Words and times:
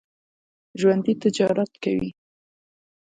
ژوندي 0.79 1.13
تجارت 1.23 1.71
کوي 1.83 2.09